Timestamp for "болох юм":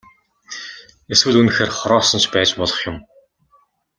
2.59-2.97